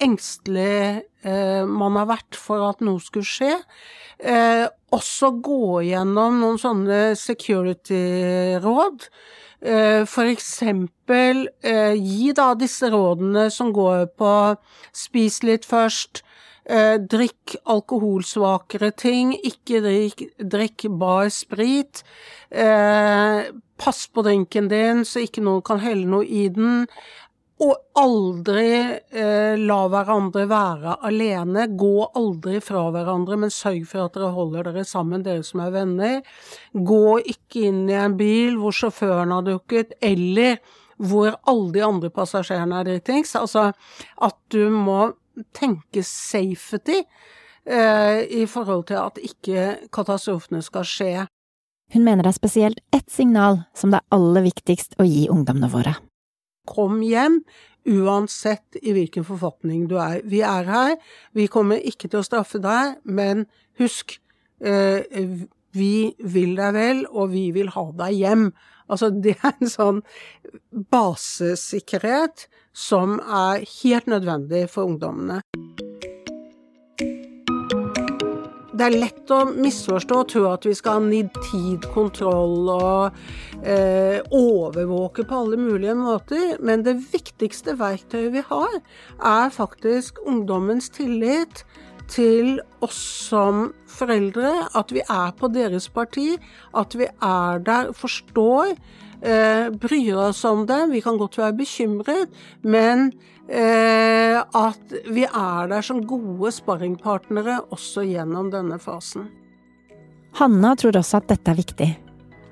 engstelig 0.00 1.04
eh, 1.24 1.64
man 1.68 1.96
har 2.00 2.08
vært 2.08 2.38
for 2.40 2.64
at 2.70 2.80
noe 2.84 3.00
skulle 3.04 3.28
skje. 3.28 3.52
Eh, 4.20 4.66
også 4.92 5.32
gå 5.44 5.82
gjennom 5.90 6.40
noen 6.40 6.60
sånne 6.60 7.00
security-råd. 7.20 9.06
Eh, 9.60 10.08
eksempel 10.24 11.48
eh, 11.60 11.92
gi 11.92 12.32
da 12.32 12.54
disse 12.56 12.88
rådene 12.88 13.50
som 13.52 13.74
går 13.76 14.06
på 14.16 14.32
spis 14.96 15.42
litt 15.44 15.66
først, 15.68 16.22
eh, 16.64 16.96
drikk 16.96 17.58
alkoholsvakere 17.68 18.90
ting, 18.96 19.34
ikke 19.36 19.82
drikk, 19.84 20.24
drikk 20.40 20.88
bar 20.96 21.28
sprit, 21.28 22.02
pass 23.80 24.06
på 24.08 24.24
drinken 24.24 24.68
din 24.68 25.04
så 25.04 25.20
ikke 25.22 25.44
noen 25.44 25.62
kan 25.62 25.78
helle 25.78 26.08
noe 26.08 26.24
i 26.24 26.48
den, 26.48 26.86
og 27.60 27.76
aldri 27.94 28.98
la 29.58 29.78
hverandre 29.90 30.44
være 30.50 30.96
alene. 31.06 31.66
Gå 31.78 32.10
aldri 32.18 32.60
fra 32.64 32.86
hverandre, 32.94 33.38
men 33.40 33.54
sørg 33.54 33.86
for 33.90 34.06
at 34.06 34.18
dere 34.18 34.30
holder 34.36 34.68
dere 34.70 34.84
sammen, 34.88 35.24
dere 35.26 35.42
som 35.46 35.62
er 35.64 35.72
venner. 35.74 36.20
Gå 36.74 37.18
ikke 37.34 37.66
inn 37.70 37.86
i 37.90 37.98
en 37.98 38.18
bil 38.20 38.60
hvor 38.60 38.76
sjåføren 38.76 39.34
har 39.34 39.46
dukket, 39.48 39.96
eller 40.00 40.60
hvor 41.00 41.34
alle 41.48 41.72
de 41.74 41.84
andre 41.84 42.12
passasjerene 42.12 42.80
er 42.80 42.88
dritings. 42.90 43.34
Altså 43.38 43.70
at 44.20 44.38
du 44.52 44.66
må 44.74 45.12
tenke 45.56 46.04
safety 46.04 47.00
eh, 47.00 48.24
i 48.28 48.46
forhold 48.50 48.86
til 48.90 49.00
at 49.00 49.20
ikke 49.24 49.90
katastrofene 49.94 50.62
skal 50.64 50.86
skje. 50.86 51.12
Hun 51.90 52.04
mener 52.06 52.22
det 52.22 52.34
er 52.34 52.38
spesielt 52.38 52.82
ett 52.94 53.10
signal 53.10 53.64
som 53.74 53.90
det 53.90 54.00
er 54.00 54.14
aller 54.14 54.46
viktigst 54.46 55.00
å 55.00 55.06
gi 55.08 55.26
ungdommene 55.32 55.70
våre. 55.72 55.96
Kom 56.70 57.00
hjem, 57.02 57.40
uansett 57.88 58.76
i 58.82 58.92
hvilken 58.96 59.24
forfatning 59.24 59.86
du 59.90 59.96
er. 60.00 60.20
Vi 60.24 60.42
er 60.46 60.68
her, 60.68 60.96
vi 61.36 61.48
kommer 61.50 61.80
ikke 61.80 62.10
til 62.10 62.20
å 62.20 62.26
straffe 62.26 62.60
deg, 62.62 62.98
men 63.04 63.46
husk, 63.80 64.18
eh, 64.60 65.00
vi 65.72 66.12
vil 66.18 66.56
deg 66.58 66.74
vel, 66.74 67.04
og 67.10 67.30
vi 67.34 67.50
vil 67.54 67.72
ha 67.76 67.86
deg 68.02 68.18
hjem. 68.18 68.46
Altså, 68.90 69.10
det 69.24 69.36
er 69.38 69.54
en 69.56 69.72
sånn 69.72 70.02
basesikkerhet 70.92 72.48
som 72.76 73.18
er 73.20 73.66
helt 73.82 74.10
nødvendig 74.10 74.66
for 74.70 74.90
ungdommene. 74.90 75.40
Det 78.80 78.86
er 78.86 78.94
lett 78.96 79.28
å 79.36 79.42
misforstå 79.44 80.18
og 80.22 80.28
tro 80.32 80.42
at 80.48 80.64
vi 80.64 80.70
skal 80.72 80.94
ha 80.96 81.00
nitid 81.04 81.84
kontroll 81.92 82.70
og 82.72 83.18
eh, 83.60 84.22
overvåke 84.32 85.26
på 85.28 85.40
alle 85.42 85.58
mulige 85.60 85.92
måter, 85.98 86.54
men 86.64 86.86
det 86.86 86.94
viktigste 87.12 87.74
verktøyet 87.76 88.32
vi 88.38 88.44
har, 88.46 88.78
er 89.20 89.52
faktisk 89.52 90.22
ungdommens 90.24 90.88
tillit 90.96 91.60
til 92.08 92.56
oss 92.80 93.02
som 93.28 93.66
foreldre, 94.00 94.54
at 94.72 94.96
vi 94.96 95.04
er 95.04 95.36
på 95.36 95.52
deres 95.52 95.90
parti, 95.92 96.30
at 96.72 96.96
vi 96.96 97.04
er 97.04 97.60
der, 97.68 97.92
forstår, 97.92 98.72
bryr 99.20 100.16
oss 100.16 100.44
om 100.48 100.62
dem. 100.66 100.94
Vi 100.94 101.02
kan 101.04 101.18
godt 101.20 101.36
være 101.36 101.58
bekymret, 101.58 102.30
men 102.64 103.10
Eh, 103.50 104.36
at 104.38 104.92
vi 105.10 105.24
er 105.26 105.70
der 105.72 105.82
som 105.82 106.04
gode 106.06 106.52
sparringpartnere 106.54 107.56
også 107.74 108.04
gjennom 108.06 108.52
denne 108.52 108.76
fasen. 108.78 109.26
Hanna 110.38 110.76
tror 110.78 111.00
også 111.00 111.18
at 111.18 111.32
dette 111.32 111.50
er 111.50 111.58
viktig. 111.58 111.88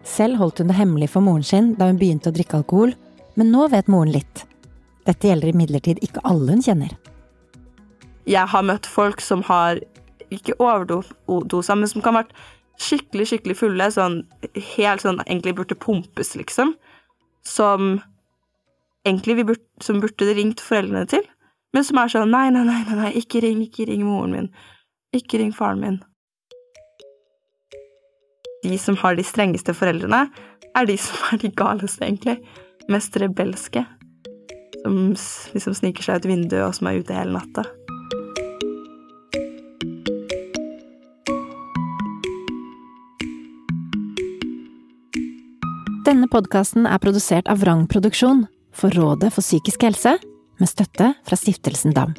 Selv 0.02 0.40
holdt 0.40 0.58
hun 0.58 0.72
det 0.72 0.78
hemmelig 0.80 1.12
for 1.12 1.22
moren 1.22 1.46
sin 1.46 1.76
da 1.78 1.86
hun 1.86 2.00
begynte 2.00 2.32
å 2.32 2.34
drikke 2.34 2.58
alkohol, 2.58 2.96
men 3.38 3.52
nå 3.54 3.68
vet 3.70 3.86
moren 3.86 4.10
litt. 4.10 4.42
Dette 5.06 5.30
gjelder 5.30 5.52
imidlertid 5.52 6.02
ikke 6.02 6.24
alle 6.26 6.56
hun 6.56 6.66
kjenner. 6.66 6.96
Jeg 8.26 8.50
har 8.50 8.66
møtt 8.66 8.90
folk 8.90 9.22
som 9.22 9.46
har 9.46 9.78
ikke 10.34 10.58
overdosa, 10.58 11.78
men 11.78 11.88
som 11.88 12.02
kan 12.02 12.18
ha 12.18 12.24
vært 12.24 12.34
skikkelig, 12.78 13.28
skikkelig 13.32 13.56
fulle, 13.58 13.88
sånn 13.92 14.20
helt 14.76 15.04
sånn 15.04 15.22
egentlig 15.26 15.56
burde 15.58 15.78
pumpes, 15.78 16.34
liksom. 16.38 16.74
Som 17.46 17.98
egentlig 19.06 19.44
burde, 19.44 19.64
som 19.84 20.00
burde 20.02 20.34
ringt 20.36 20.62
foreldrene 20.62 21.08
til, 21.10 21.24
men 21.76 21.84
som 21.84 22.00
er 22.00 22.12
sånn 22.12 22.32
nei, 22.32 22.48
nei, 22.54 22.64
nei, 22.66 22.82
nei, 22.88 23.10
ikke 23.20 23.42
ring, 23.44 23.60
ikke 23.66 23.88
ring 23.90 24.04
moren 24.06 24.34
min. 24.34 24.48
Ikke 25.16 25.40
ring 25.40 25.52
faren 25.56 25.82
min. 25.82 25.98
De 28.64 28.78
som 28.80 28.96
har 29.00 29.16
de 29.16 29.24
strengeste 29.26 29.74
foreldrene, 29.76 30.26
er 30.76 30.88
de 30.88 30.96
som 31.00 31.28
er 31.32 31.42
de 31.42 31.52
galeste, 31.54 32.04
egentlig. 32.04 32.38
Mest 32.88 33.16
rebelske. 33.20 33.84
Som 34.80 35.12
liksom 35.54 35.76
sniker 35.76 36.06
seg 36.06 36.22
ut 36.22 36.30
vinduet, 36.30 36.64
og 36.64 36.74
som 36.78 36.88
er 36.90 37.02
ute 37.02 37.16
hele 37.16 37.36
natta. 37.36 37.66
Denne 46.18 46.32
podkasten 46.34 46.82
er 46.90 46.98
produsert 46.98 47.46
av 47.46 47.60
Vrang 47.62 47.84
Produksjon 47.86 48.40
for 48.74 48.90
Rådet 48.90 49.28
for 49.30 49.38
psykisk 49.38 49.84
helse, 49.86 50.16
med 50.58 50.66
støtte 50.66 51.12
fra 51.22 51.36
Stiftelsen 51.38 51.94
DAM. 51.94 52.16